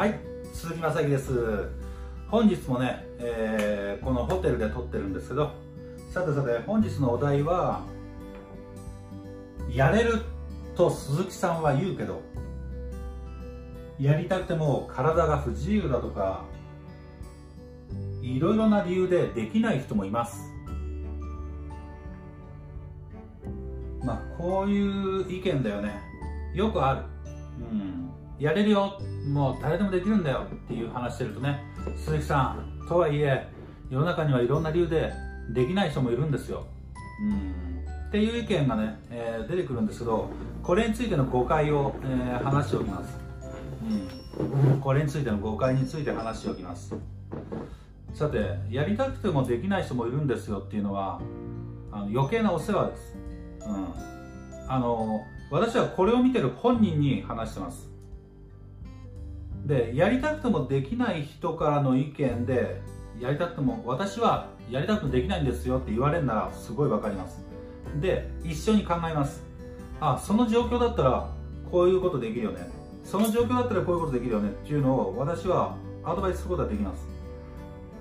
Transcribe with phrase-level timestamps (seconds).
[0.00, 0.18] はい
[0.54, 1.68] 鈴木雅樹です。
[2.28, 5.52] 本日もね、えー、このホテルで撮ってるんですけど
[6.10, 7.82] さてさて本日のお題は
[9.70, 10.22] やれる
[10.74, 12.22] と鈴木さんは言うけど
[13.98, 16.46] やりたくても体が不自由だとか
[18.22, 20.50] いろいろな理由でできない人もいます。
[24.02, 26.00] まあこういう意見だよね。
[26.54, 27.02] よくある。
[27.70, 28.09] うん。
[28.40, 28.98] やれるよ。
[29.28, 31.62] もう誰でもできるんだよっていう話してるとね
[31.96, 33.46] 鈴木さんとはいえ
[33.90, 35.12] 世の中にはいろんな理由で
[35.50, 36.66] できない人もいるんですよ。
[37.22, 37.70] うん。
[38.08, 40.28] っていう意見がね、えー、出てくるんですけど
[40.64, 43.16] これについての誤解を、えー、話しておきます、
[44.42, 46.92] うん、これについての誤解について話しておきます。
[48.12, 51.20] さてやりたくてもできない人もいるんですよっていうのは
[51.92, 53.16] あの余計なお世話です、
[53.60, 55.20] うん、あの
[55.52, 57.89] 私はこれを見てる本人に話してます。
[59.70, 62.82] でやりたくてもできない人からの意見で
[63.20, 67.40] やりたくても私はやりたくてもできないんですよって言われるならすごい分かります。
[68.00, 69.42] で一緒に考えます。
[70.00, 71.30] あその状況だったら
[71.70, 72.68] こういうことできるよね。
[73.04, 74.50] その状況だったらこういうことできるよね。
[74.50, 77.06] っていうのを私はアドバイスすることができます、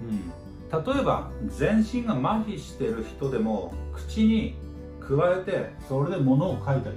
[0.02, 4.56] うん、例えば全身が麻痺してる人でも口に
[5.02, 6.96] 加えてそれで物を書いたり。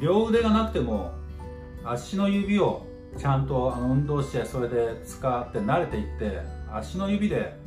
[0.00, 1.19] 両腕がなくても
[1.84, 2.86] 足の指を
[3.18, 6.40] ちゃんと運動してそれで使って慣れていって
[6.72, 7.58] 足の指で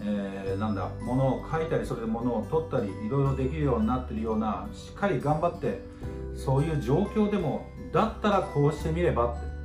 [0.00, 5.80] えー、なんだ物を書いたりそれで物を取ったりいろいろできるようになってるようなしっかり頑張って
[6.36, 9.58] そういう状況でもだったらこうしてみればって。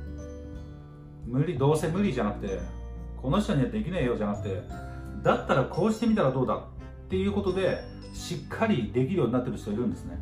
[1.26, 2.60] 無理どうせ無理じゃなくて
[3.20, 4.62] この人にはできねえよじゃなくて
[5.22, 6.62] だったらこうしてみたらどうだっ
[7.08, 10.18] ていうことでしっかりできるようになってる人いるんですね。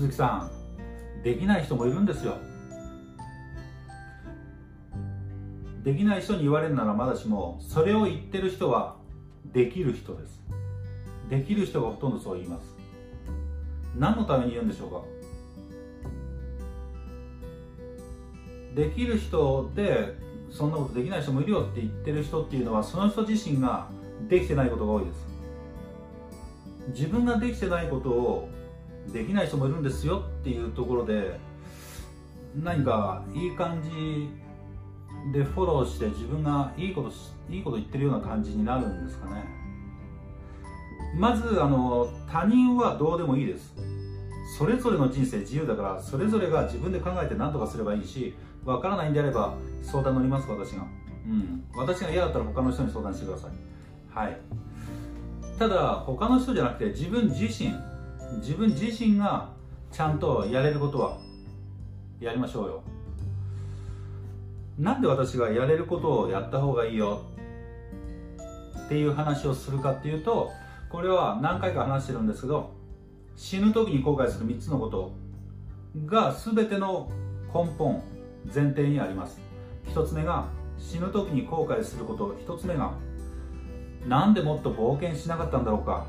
[0.00, 0.50] 鈴木さ
[1.20, 2.38] んできない人もいるんですよ。
[5.84, 8.96] できない人に言われるならまだしもそれを言ってる人は
[9.52, 10.40] できる人です。
[11.28, 12.74] できる人がほとんどそう言います。
[13.94, 15.02] 何のために言うんでしょうか。
[18.74, 20.16] できる人で
[20.50, 23.88] そんなことできない人もいるよって言ってる人っていうのはその人自身が
[24.30, 25.26] できてないことが多いです。
[26.88, 28.48] 自分ができてないことを
[29.12, 31.38] できない人もいるんですよっていうところで
[32.54, 34.30] 何かいい感じ
[35.32, 37.10] でフォローして自分がいいこと
[37.52, 39.44] いいこと言ってるような感じになるんですかね。
[41.16, 43.74] まずあの他人はどうでもいいです。
[44.58, 48.34] それぞれの人生自由だからそれぞれが自分で考えて何とかすればいいし
[48.64, 50.86] わからないんであれば相談乗ります私が。
[51.26, 51.64] うん。
[51.74, 53.50] 私が嫌だったら他の人に相談してください。
[54.14, 54.40] はい。
[55.58, 57.74] ただ他の人じゃなくて自分自身
[58.38, 59.50] 自分自身が
[59.92, 61.18] ちゃんとやれることは
[62.20, 62.82] やりましょうよ。
[64.78, 67.22] なんで私がやれることをやった方がいいよ？
[68.86, 70.50] っていう話をするかっていうと
[70.90, 72.72] これは何回か話してるんですけど
[73.36, 75.12] 死ぬ時に後悔する3つのこと
[76.06, 77.10] が全ての
[77.52, 78.02] 根本
[78.54, 79.40] 前提にあります。
[79.86, 80.46] 1つ目が
[80.78, 82.34] 死ぬ時に後悔すること。
[82.46, 82.92] 1つ目が
[84.06, 86.06] なんでもっと冒険しなかったんだろうか。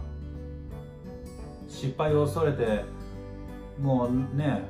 [1.72, 2.84] 失敗を恐れて
[3.82, 4.62] もうね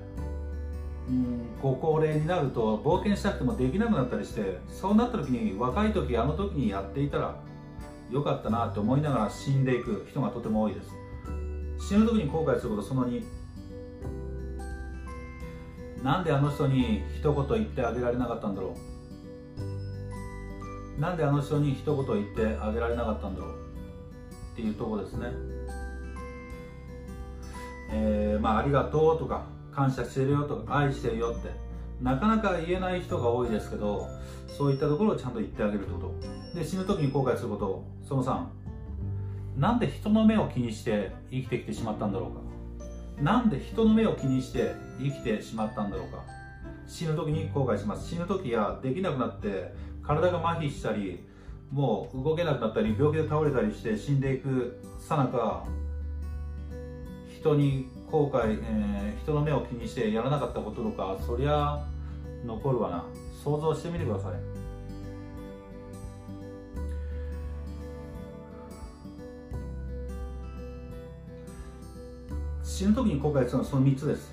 [1.10, 7.36] うんご高齢になると冒険したくてもできなくなったりしてそうなった時に若い時あの時にやっていたら
[8.12, 10.90] よかったなって思いながら死んでいく人がとても多いです。
[11.90, 13.24] 死ぬ時に後悔することその2
[16.04, 18.76] なんであの人に一言言ってあげられなかったんだろ
[20.98, 21.02] う。
[21.02, 23.52] なんであの人に一言言ってあげられなかったんだろう。
[24.54, 25.28] っていうとこですね。
[27.92, 31.50] えー、まあありがとうとか感謝してるよとか愛してるよって
[32.02, 34.08] なかなか言えない人が多いですけど
[34.48, 36.58] そういったところをちゃんと言ってあげるってこと。
[36.58, 37.86] で死ぬ時に後悔すること。
[38.08, 38.46] その3
[39.58, 42.42] なんで人の目を気にして生きてきてしまったんだろうか。
[43.22, 46.24] なんで人の目を気にして生きてしまったんだろうか。
[46.88, 48.10] 死ぬ時に後悔します。
[48.10, 51.24] 死ぬ時やできなくなって体が麻痺したり
[51.72, 55.66] もう動けなくなったり病気で倒れたりして死んでいくさなか
[57.42, 61.84] 人に後悔、えー、人の目を気にしてやらなかったこととかそりゃ
[62.46, 63.04] 残るわな。
[63.44, 64.34] 想像してみてください。
[72.64, 74.32] 死ぬ時に後悔するのはその3つです。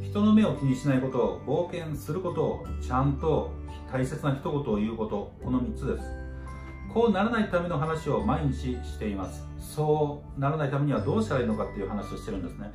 [0.00, 3.50] 人の目を気にしないこと冒険することちゃんと
[3.92, 6.21] 大切な一言を言うことこの3つです。
[6.92, 9.46] こうならないための話を毎日しています。
[9.58, 12.70] そうならないためにはどうしたらいいのかっていう話をしてるんですね。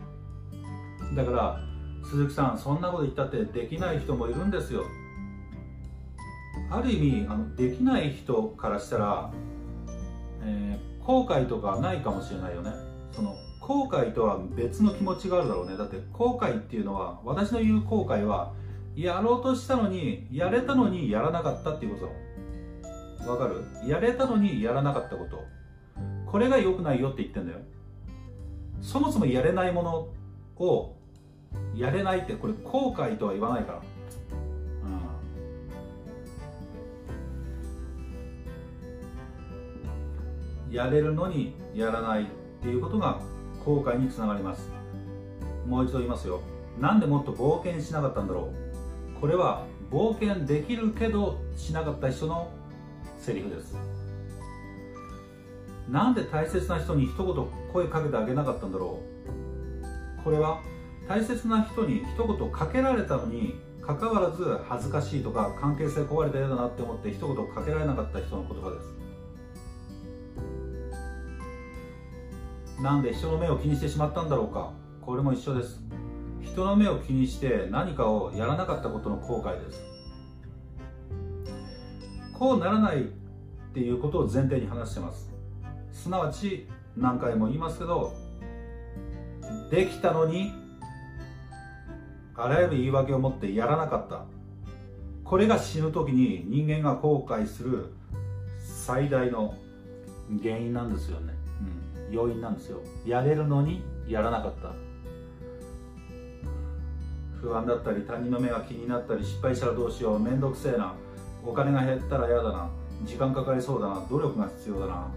[1.16, 1.60] だから
[2.04, 4.84] 鈴木さんそんなこと言ったってできない人もいるんですよ。
[6.72, 9.31] ある意味あのできない人からしたら、
[10.44, 12.72] えー、後悔とかないかもしれないよね。
[13.12, 15.78] その後悔とは別の気持ちがあるだろうね。
[15.78, 18.54] だって後悔っていうのは私の言う後悔は
[18.96, 22.26] やろうとしたのにやれたのにやらなかったっていうことだ
[23.25, 23.64] わかる？
[23.86, 25.44] やれたのにやらなかったこと。
[26.25, 27.60] これが良くないよって言ってんだよ。
[28.81, 30.10] そもそもやれないもの
[30.64, 30.96] を
[31.75, 33.81] やれないってこれ後悔とは言わないから、
[40.68, 42.25] うん、やれるのにやらないっ
[42.62, 43.19] ていうことが
[43.66, 44.69] 後悔につながります。
[45.66, 46.42] もう一度言いますよ。
[46.80, 48.54] なんでもっと冒険しなかったんだろ
[49.18, 49.19] う。
[49.19, 52.52] これは冒険できるけどしなかった人の
[53.19, 53.75] セリフです。
[55.90, 57.28] なんで大切な人に一言
[57.72, 59.00] 声かけてあげなかったんだろ
[60.19, 60.24] う。
[60.24, 60.62] これは
[61.08, 68.98] 大切な人に一言かけられたのにかかわらず恥ずかしいとか関係性壊れたようだなって思って一言かけられなかった人の言葉です。
[72.81, 74.74] なんで人の目を気にしてしまったんだろうか。
[75.02, 75.80] これも一緒です。
[76.44, 79.96] 人の目を気にして何かをやらなかったことの後悔です。
[82.38, 83.06] こうならないっ
[83.74, 85.31] ていうことを前提に話してます。
[85.92, 88.13] すなわち何回も言いますけど
[89.72, 90.54] できたのに
[92.36, 94.25] あらゆる言い訳を持ってやらなかった。
[95.24, 97.88] これが死ぬ時に人間が後悔する
[98.60, 99.56] 最大の
[100.42, 101.33] 原因なんですよね、
[102.07, 102.80] うん、要因なんですよ。
[103.06, 104.74] やれるのにやらなかった。
[107.42, 110.19] 不安だったり他人の目が気になったり失敗したらどうしよう。
[110.19, 110.94] 面倒くせえな
[111.47, 112.69] お金が減ったら嫌だな。
[113.05, 114.05] 時間かかりそうだな。
[114.09, 115.07] 努力が必要だな。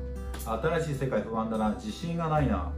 [0.80, 1.70] 新しい世界不安だな。
[1.70, 2.70] 自信がないな。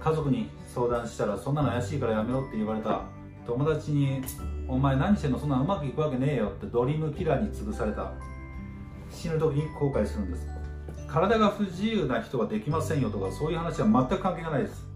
[0.00, 3.02] 家族に相談したらそんなの怪しいからやめろって言われた。
[3.46, 4.22] 友達に
[4.68, 5.38] 「お前何してんの？
[5.38, 8.12] そんなうまくいくわけねえよ」ってドリームキラーに潰された。
[9.10, 10.46] 死ぬ時に後悔するんです。
[11.08, 14.86] 体が不自由な人はできませんよとかそういう話は全く関係がないです。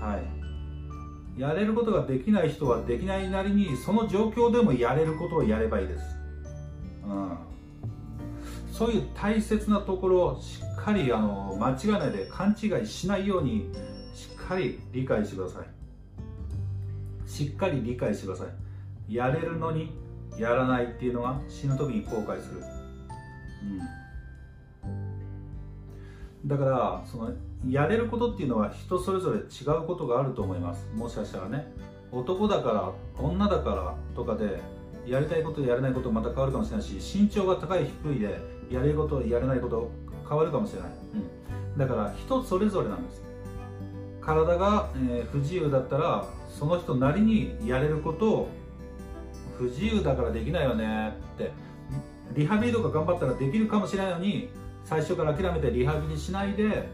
[0.00, 1.40] はい。
[1.40, 6.15] やれることができない人はできないなりにその状況でもやれることをやればいいです、
[7.06, 7.38] うん、
[8.72, 13.70] そういう大切なところをしっかりあの間違いないで勘違いしないように
[14.14, 15.68] しっかり理解してください。
[17.28, 18.44] しっかり理解してくださ
[19.08, 19.14] い。
[19.14, 19.92] やれるのに
[20.38, 22.60] やらないっていうのは死ぬ時に後悔する、
[24.84, 27.32] うん、だからその
[27.68, 29.42] やれることっていうのは人それぞれ違
[29.76, 30.86] うことがあると思います。
[30.94, 31.72] もしかしたらね
[32.12, 32.92] 男だから
[33.24, 34.60] 女だからとかで
[35.06, 39.90] やりたいことやれないことまた変わるかもしれないし身長が高い低いでやれることやれないこと
[40.28, 43.22] 変わるかもしれない、うん、だから人それぞれなんです。
[44.20, 48.48] 体が、えー、不自由だったらその人なりにやれることを
[49.56, 51.52] 不自由だからできないよねって。
[52.34, 54.50] リハビリとか頑張ったらできるかもしれないのに
[54.84, 56.88] 最初から諦めてリハビリしないで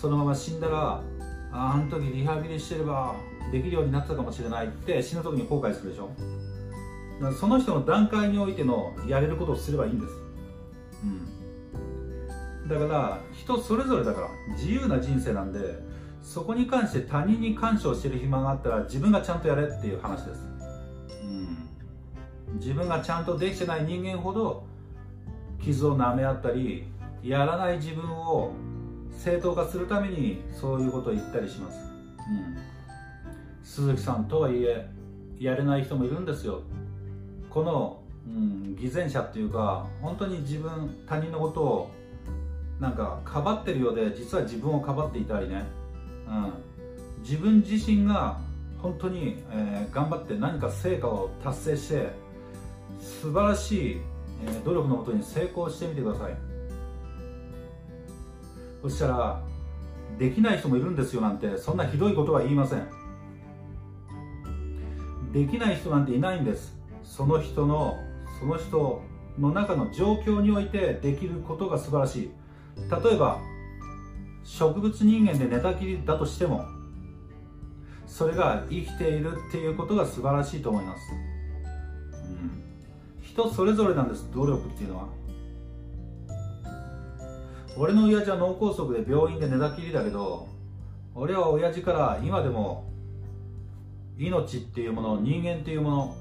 [0.00, 1.02] そのまま死んだら
[1.52, 3.16] ああの時リハビリしてれば
[3.50, 6.10] できるようになったかもしれないって死ぬ時に後悔するでしょ
[7.38, 10.12] その人の段階においてのやれることをすればいいんです、
[12.62, 15.78] うん、だから人それぞれだから自由な人生なんで
[16.22, 20.40] そこに関して他人に干渉してる暇があったら自分がちゃんとやれっていう話です、
[21.22, 24.64] うん、自分がちゃんとできてない人間ほど
[25.62, 26.84] 傷を舐め合ったり
[27.22, 28.52] やらない自分を
[29.12, 32.58] 正当化するためにそういうことを言ったりします、うん、
[33.64, 34.86] 鈴木さんとはいえ
[35.38, 36.62] やれない人もいるんですよ。
[37.56, 41.90] この、うん、偽善者っていうか本当に自分他人のことを
[42.78, 45.64] なんかかばってるようで実は自分をかばっていたりね。
[46.28, 46.52] うん、
[47.22, 48.38] 自分自身が
[48.82, 52.10] 本当に、えー、頑張って何か成果を達成して
[53.00, 54.00] 素晴らしい、
[54.44, 56.36] えー、努力のもとに成功してみてください。
[58.82, 59.40] そしたら
[60.18, 61.56] できない人もいるんですよなんて。
[61.56, 62.86] そんなひどいことは言いません。
[65.32, 66.75] できない人なんていないんです。
[67.06, 67.96] その人の
[68.38, 69.00] その人
[69.38, 72.30] の中の状況においてできることが素晴らしい。
[72.76, 73.40] 例えば
[74.44, 76.66] 植物人間で寝たきりだとしても
[78.06, 81.00] それが生きているっていうことが素晴らしいと思います、
[82.12, 82.62] うん、
[83.22, 85.08] 人それぞれなんです努力っていうのは。
[87.78, 90.48] 俺の親父は脳梗塞で病院で寝たきりだけど
[91.14, 92.90] 俺は親父から今でも
[94.18, 96.16] 命っていうもの人間っていうもの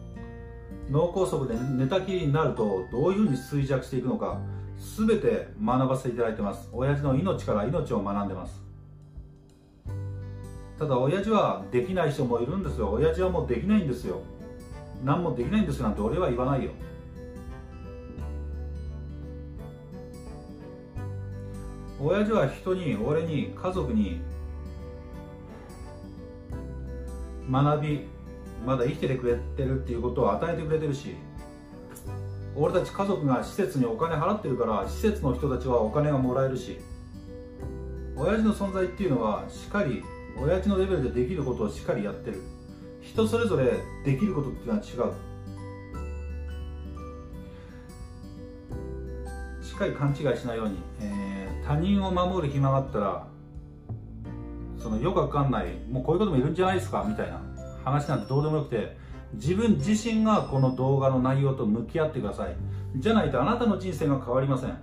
[0.89, 4.39] 脳梗塞で寝たきりになるとどういうふうに衰弱していくのか
[4.97, 6.69] 全て学ばせていただいてます。
[6.71, 8.61] 親父の命から命を学んでます。
[10.77, 12.91] ただ親父はできない人もいるんですよ。
[12.91, 14.21] 親父はもうできないんですよ。
[15.03, 16.71] 何もできないんですなんて俺は言わないよ。
[21.99, 24.21] 親父は人に俺に家族に
[27.49, 28.07] 学び
[28.65, 31.15] まだ生きててくれてるっていうことを与えてくれてるし
[32.55, 36.79] 俺たち家族が施設にお金払ってるから施設の人たちはお金がもらえるし
[38.15, 40.03] 親父の存在っていうのはしっかり
[40.37, 42.41] 親父のレベルでできることをしっかりやってる。
[43.01, 43.71] 人それぞれ
[44.03, 44.83] できることっていうのは違う。
[49.63, 53.27] しっかり勘違いしないように、えー、他人を守る暇があったら
[54.81, 57.41] そのよくわかんないもうこういうこともいるんじゃないですかみたいな。
[57.85, 58.97] 話なんてどうでもよくて
[59.35, 62.55] 自分自身がこの動画の内容と向き合ってください。
[62.97, 64.77] じゃないとあなたの人生が変わりません、うん、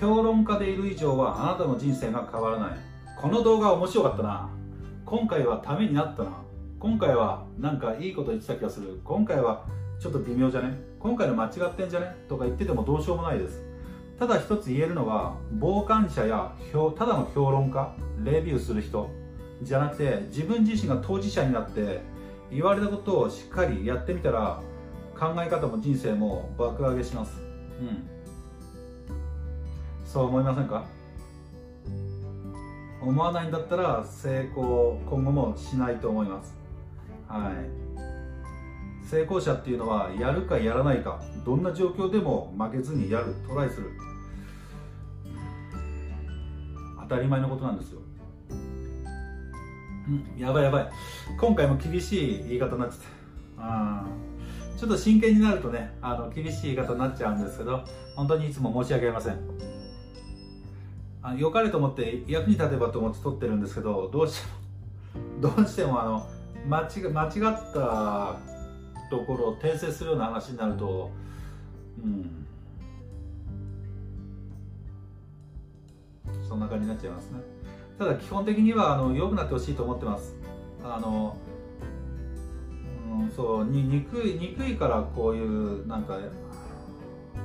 [0.00, 2.78] 評論家でいる以上はあなたの人生が変わらない。
[3.20, 4.50] この動画面白かったな。
[5.04, 6.30] 今回はためになったな。
[6.78, 9.00] 今回はなんかいいこと言ってた気がする。
[9.04, 9.64] 今回は
[10.00, 10.78] ちょっと微妙じゃね？
[10.98, 12.14] 今回の間違ってんじゃね？
[12.28, 13.62] とか言っててもどうしようもないです。
[14.18, 16.52] ただ一つ言えるのは傍観者や
[16.96, 17.94] ただの評論家
[18.24, 19.10] レビューする人
[19.62, 22.02] じゃなくて自分自身が当事者になって
[22.50, 24.60] 言われたことをしっかりやってみたら
[25.18, 27.40] 考え方も人生も爆上げします。
[27.80, 28.06] うん。
[30.04, 30.84] そう思いませんか？
[33.02, 36.54] 思わないんだったら成功今後もしないと思います。
[37.28, 39.06] はい。
[39.06, 43.90] 成功者っていうのはやるかやらないかどんな状況でも負けずにやるトライする。
[47.08, 48.00] 当たり前のことなんですよ
[50.38, 50.90] やばいやばい。
[51.38, 52.98] 今回も厳しい言い方になっちゃっ
[53.56, 57.82] たちょっと真剣になるとねあの厳しい言い方になっちゃうんですけど
[58.14, 59.38] 本当にいつも申し訳ありません。
[61.22, 64.46] あ良かれと思って役に立てばと思って撮ってるんですけどどうして
[65.40, 66.28] もどうしてもあの
[66.68, 68.38] 間違間違った
[69.10, 71.10] ところを訂正するような話になると
[72.04, 72.46] うん。
[76.48, 77.55] そんな感じになっちゃいますね。
[77.98, 80.34] ただ基本的にはあの良くなってほしいと思ってます。
[80.84, 81.36] あの、
[83.10, 86.18] うん、そうに憎い憎いからこういうなんか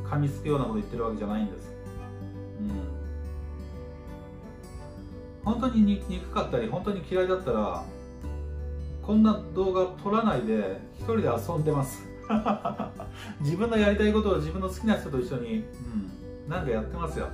[0.04, 1.74] 噛みつくようなこと言ってるわけじゃないんです。
[2.60, 2.70] うん。
[5.44, 7.84] 本当に憎かったり本当に嫌いだったら
[9.02, 12.08] こんな動画撮らないで一人で遊んでます。
[13.42, 15.64] 自分のやりたいことを自分の好きな人と一緒に、
[16.46, 17.28] うん、なんかやってますよ。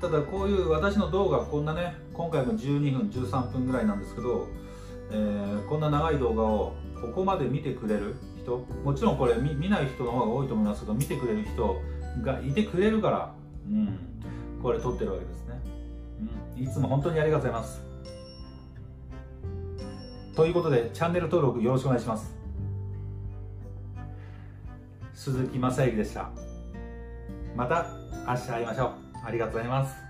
[0.00, 4.48] ただこういう私の動画こんなね今回も12分13分ぐらいなんですけど、
[5.10, 11.80] えー、こんな長い動画をここまで見てくれる人もちろんこれ見見ない人の方が多いと思いますけど見てくれる人
[12.22, 13.34] がいてくれるから、
[13.68, 13.98] うん、
[14.62, 15.60] これ撮ってるわけですね
[16.56, 17.86] うん、いつも本当にありがとうございます。
[20.36, 22.34] ということで、チャンネル登録よろしくお願いします。
[25.14, 26.30] 鈴木正幸でした。
[27.56, 27.86] また
[28.28, 29.05] 明日会いましょう。
[29.26, 30.05] ありがとうございます。